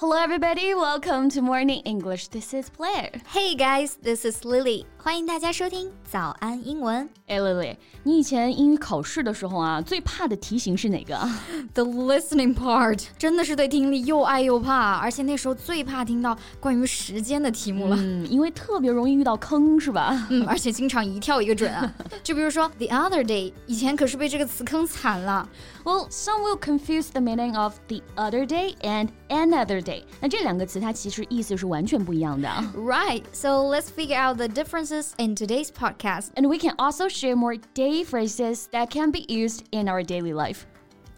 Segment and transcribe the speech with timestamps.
[0.00, 0.72] Hello, everybody.
[0.74, 2.28] Welcome to Morning English.
[2.28, 3.10] This is Blair.
[3.34, 4.86] Hey guys, this is Lily.
[4.99, 7.07] 欢迎大家收听早安英文。
[7.27, 11.15] 哎，Lily，你以前英语考试的时候啊，最怕的题型是哪个？
[11.75, 17.95] The listening part 真的是对听力又爱又怕，而且那时候最怕听到关于时间的题目了。
[17.99, 20.27] 嗯，因为特别容易遇到坑，是吧？
[20.31, 21.93] 嗯，而且经常一跳一个准啊。
[22.23, 25.47] 就比如说 the other day，以前可是被这个词坑惨了。
[25.83, 30.03] Well, some will confuse the meaning of the other day and another day.
[30.19, 32.49] 那这两个词它其实意思是完全不一样的。
[32.75, 33.21] Right.
[33.31, 34.47] So let's figure out the
[34.90, 36.30] In today's podcast.
[36.34, 40.32] And we can also share more day phrases that can be used in our daily
[40.34, 40.62] life.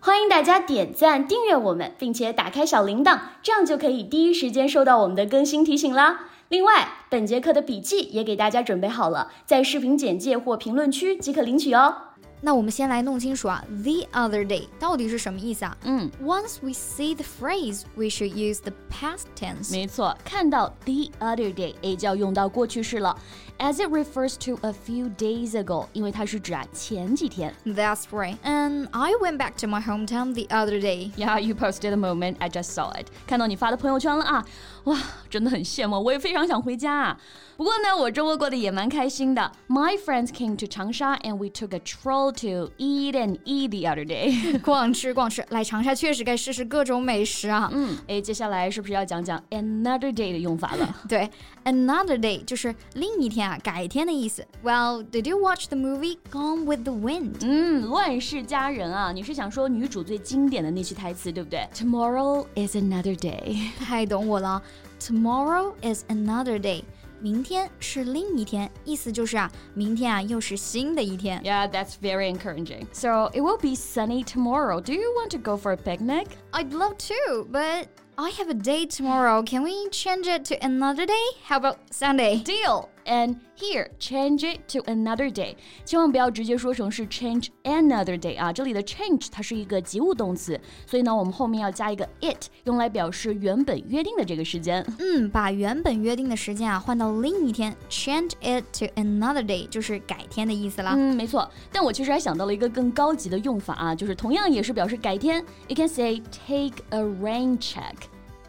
[0.01, 6.29] 欢迎大家点赞、订阅我们，并且打开小铃铛，这样就可以第一时间收到我们的更新提醒啦。
[6.49, 11.97] 另外，本节课的笔记也给大家准备好了，在视频简介或评论区即可领取哦。
[12.42, 15.76] 那我们先来弄清楚啊，the other day 到底是什么意思啊？
[15.84, 19.72] 嗯，Once we see the phrase, we should use the past tense。
[19.72, 23.18] 没错，看到 the other day，哎，就要用到过去式了，
[23.58, 27.52] as it refers to a few days ago，因为它是指啊前几天。
[27.66, 28.38] That's right.
[28.44, 31.12] And I went back to my hometown the other day.
[31.18, 33.08] Yeah, you posted the moment I just saw it.
[33.26, 34.46] 看到你发的朋友圈了啊，
[34.84, 34.96] 哇，
[35.28, 37.20] 真的很羡慕，我也非常想回家啊。
[37.58, 39.52] 不过呢，我周末过得也蛮开心的。
[39.68, 44.06] My friends came to Changsha and we took a troll to eat and eat the other
[44.06, 44.60] day。
[44.62, 47.70] 逛吃逛吃，来长沙确实该试试各种美食啊。
[47.74, 50.96] 嗯，哎，接下来是不是要讲讲 another day 的用法了？
[51.08, 51.30] 对，
[51.66, 54.46] another day 就是另一天啊，改天的意思。
[54.64, 57.36] Well, did you watch the movie Gone with the Wind？
[57.42, 61.68] 嗯，乱世佳人啊，你是想说女主最经典的那句台词对不对？
[61.74, 63.70] Tomorrow is another day。
[63.80, 64.62] 太懂我了，
[65.00, 66.84] Tomorrow is another day。
[67.22, 71.42] 明天是另一天，意思就是啊，明天啊又是新的一天。
[71.44, 72.86] Yeah, that's very encouraging.
[72.92, 74.80] So it will be sunny tomorrow.
[74.80, 76.28] Do you want to go for a picnic?
[76.52, 79.44] I'd love to, but I have a date tomorrow.
[79.44, 81.14] Can we change it to another day?
[81.44, 82.44] How about Sunday?
[82.44, 82.90] Deal.
[83.06, 85.56] And here, change it to another day.
[85.86, 94.86] 千万不要直接说成是 change another day 啊，这里的 change 它是一个及物动词，所以呢，我们后面要加一个 it，用来表示原本约定的这个时间。
[95.00, 100.94] 嗯，把原本约定的时间啊换到另一天，change it to another day 就是改天的意思啦。
[100.98, 101.50] 嗯，没错。
[101.72, 105.42] 但我其实还想到了一个更高级的用法啊，就是同样也是表示改天。
[105.70, 107.96] You can say take a rain check.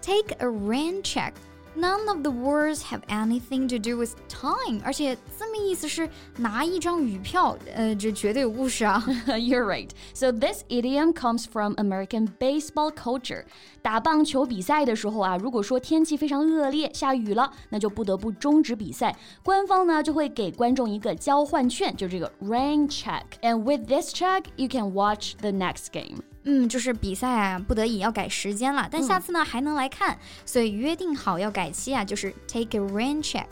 [0.03, 1.33] Take a rain check.
[1.77, 9.01] None of the words have anything to do with time，而且字面意思是拿一张雨票，呃，这绝对有故事啊。
[9.29, 9.89] You're right.
[10.13, 13.45] So this idiom comes from American baseball culture.
[13.81, 19.15] 打棒球比赛的时候啊，如果说天气非常恶劣，下雨了，那就不得不终止比赛。
[19.45, 23.23] 官方呢就会给观众一个交换券，就这个 rain check.
[23.43, 26.23] And with this check, you can watch the next game.
[26.46, 33.46] 嗯，就是比赛啊，不得已要改时间了，但下次呢还能来看，所以约定好要改期啊，就是 take a rain check。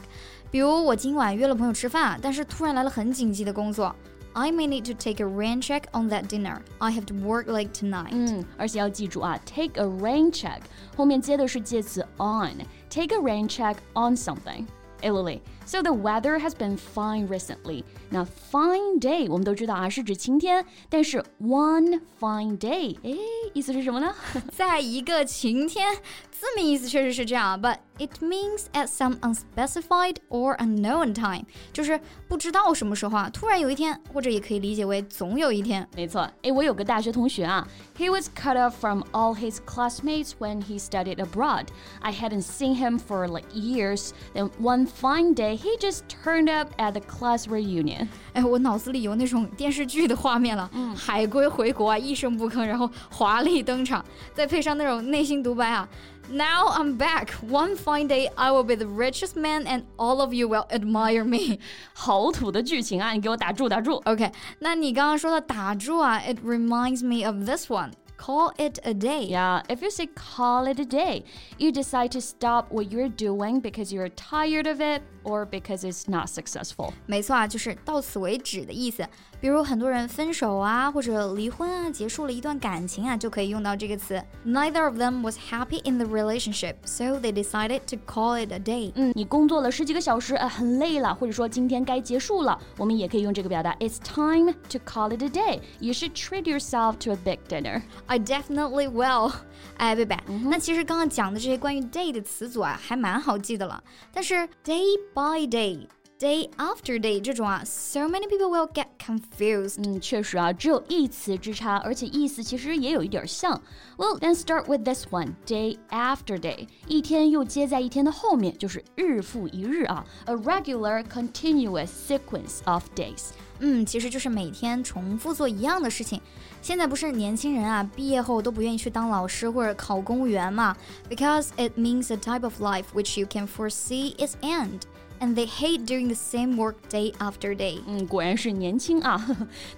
[0.49, 3.95] 比如我今晚约了朋友吃饭，但是突然来了很紧急的工作
[4.33, 6.57] ，I may need to take a rain check on that dinner.
[6.79, 8.09] I have to work late tonight.
[8.11, 10.59] 嗯，而且要记住啊，take a rain check
[10.97, 14.65] 后面接的是介词 on，take a rain check on something。
[15.02, 17.82] 哎，Lily。So the weather has been fine recently.
[18.08, 23.16] 那 fine day 我们都知道啊，是指晴天，但是 one fine day，哎，
[23.52, 24.14] 意思是什么呢？
[24.52, 25.86] 在一个晴天，
[26.40, 31.98] 字面意思确实是这样，but it means at some unspecified or unknown time，就是
[32.28, 35.88] 不知道什么时候啊，突然有一天，或者也可以理解为总有一天。
[35.96, 37.66] 没错，哎，我有个大学同学啊，
[37.96, 41.68] he was cut off from all his classmates when he studied abroad.
[42.00, 44.10] I hadn't seen him for like years.
[44.34, 48.08] Then one fine day he just turned up at the class reunion.
[48.34, 54.04] 哎，我脑子里有那种电视剧的画面了，嗯、海归回国啊，一声不吭，然后华丽登场，
[54.34, 55.88] 再配上那种内心独白啊。
[56.28, 57.30] Now I'm back.
[57.48, 61.24] One fine day, I will be the richest man, and all of you will admire
[61.24, 61.60] me.
[61.94, 63.12] 好土的剧情啊！
[63.12, 64.02] 你给我打住，打住。
[64.06, 67.92] OK，那你刚刚说的打住啊，it reminds me of this one.
[68.20, 69.28] Call it a day.
[69.28, 71.24] Yeah, if you say call it a day,
[71.58, 76.10] you decide to stop what you're doing because you're tired of it or because it's
[76.10, 76.94] not successful.
[77.04, 79.06] 没错啊，就是到此为止的意思。
[79.38, 84.20] 比如很多人分手啊，或者离婚啊，结束了一段感情啊，就可以用到这个词。
[84.46, 88.92] Neither of them was happy in the relationship, so they decided to call it a day.
[88.94, 93.74] 嗯，你工作了十几个小时，呃，很累了，或者说今天该结束了，我们也可以用这个表达。
[93.74, 95.60] It's time to call it a day.
[95.80, 97.82] You should treat yourself to a big dinner.
[98.11, 99.31] I definitely will.
[99.77, 100.17] 哎，贝贝，
[100.49, 103.81] 那其实刚刚讲的这些关于 day 的词组啊，还蛮好记的了。
[104.13, 104.35] 但是
[104.65, 105.87] day by day。
[106.20, 109.76] day after day 这种啊，so many people will get confused。
[109.84, 113.60] 嗯，确实啊，只有一词之差，而且意思其实也有一点像。
[113.98, 123.30] Well, then start with this one, day after day，一天又接在一天的后面，就是日复一日啊，a regular continuous sequence of days。
[123.58, 126.20] 嗯，其实就是每天重复做一样的事情。
[126.62, 130.76] 现在不是年轻人啊，毕业后都不愿意去当老师或者考公务员嘛？
[131.10, 134.80] Because it means a type of life which you can foresee its end
[135.20, 137.80] and they hate doing the same work day after day。
[137.86, 139.18] 嗯，果然是年轻啊！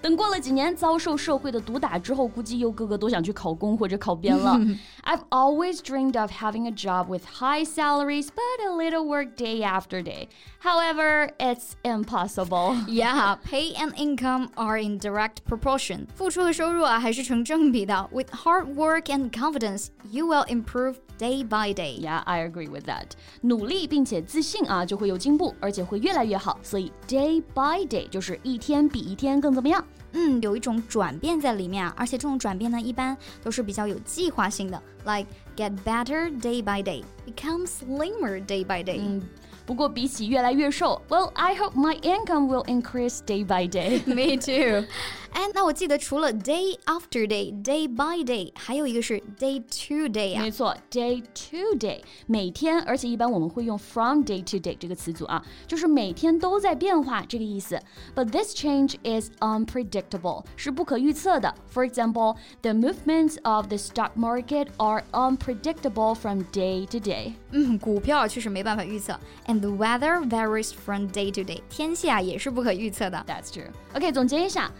[0.01, 4.59] 等过了几年，遭受社会的毒打之后，估计又个个都想去考公或者考编了。
[5.05, 9.63] I've always dreamed of having a job with high salaries but a little work day
[9.63, 10.27] after day.
[10.61, 12.75] However, it's impossible.
[12.85, 16.07] Yeah, pay and income are in direct proportion.
[16.13, 18.09] 付出和收入啊还是成正比的。
[18.11, 21.97] With hard work and confidence, you will improve day by day.
[22.01, 23.11] Yeah, I agree with that.
[23.41, 26.59] 努力并且自信啊，就会有 进步，而且会越来越好。
[26.63, 29.83] 所以 day by day 就是一天比一天更怎么样？
[30.13, 38.99] 嗯，有一种转变在里面啊，而且这种转变呢，一般都是比较有计划性的，like get better day by day, become slimmer day by day。
[38.99, 39.21] 嗯。
[39.67, 44.01] 不过比起越来越瘦，Well, I hope my income will increase day by day.
[44.07, 44.87] Me too.
[45.33, 50.41] 哎，那我记得除了 day after day, day by day，还有一个是 day to day 啊。
[50.41, 57.79] 没错，day to day，每天，而且一般我们会用 from day to day 这个词组啊，就是每天都在变化这个意思。
[58.15, 61.53] But this change is unpredictable，是不可预测的。
[61.73, 67.33] For example, the movements of the stock market are unpredictable from day to day。
[67.51, 69.19] 嗯，股票确实没办法预测。
[69.47, 73.23] And the weather varies from day to day，天气啊也是不可预测的。
[73.27, 73.67] That's true.
[73.93, 74.71] OK，总结一下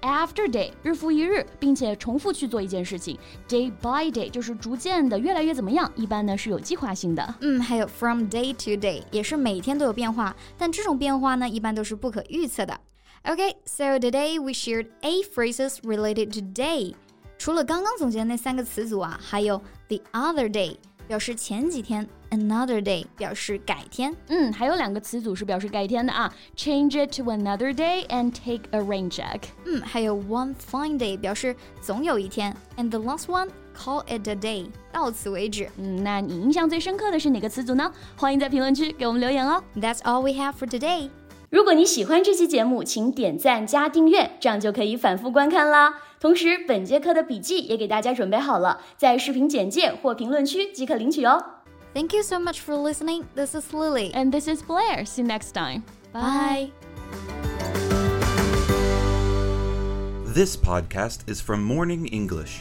[0.00, 3.18] After day，日复一日，并且重复去做一件事情。
[3.48, 7.34] Day by day 就是逐渐的越来越怎么样，一般呢是有计划性的。
[7.40, 12.78] 嗯，还有 from day to day 也是每天都有变化，但这种变化呢一般都是不可预测的。
[13.24, 16.94] OK，so today we shared eight phrases related to day。
[17.38, 20.76] 除了刚刚总结的那三个词组啊，还有 the other day。
[21.06, 24.14] 表示前几天，another day 表示改天。
[24.28, 29.40] 嗯，还有两个词组是表示改天的啊，change it to another day and take a rain check。
[29.66, 35.68] 嗯，还有 one fine day 表示总有一天，and the last one call it a day，到此为止。
[35.76, 37.92] 嗯，那你印象最深刻的是哪个词组呢？
[38.16, 39.62] 欢迎在评论区给我们留言哦。
[39.76, 41.10] That's all we have for today。
[41.53, 46.01] 如果你喜欢这期节目，请点赞加订阅，这样就可以反复观看啦。
[46.19, 51.43] 同时，本节课的笔记也给大家准备好了，在视频简介或评论区即可领取哦。
[51.93, 53.23] Thank you so much for listening.
[53.35, 54.11] This is Lily.
[54.11, 55.05] And this is Blair.
[55.05, 55.83] See you next time.
[56.13, 56.71] Bye.
[60.33, 62.59] This podcast is from Morning English.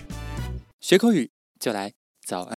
[0.81, 1.31] 学口语
[1.61, 1.93] 就来
[2.27, 2.47] 早安